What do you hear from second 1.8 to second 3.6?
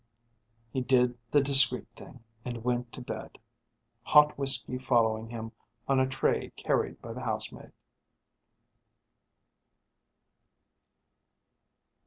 thing and went to bed,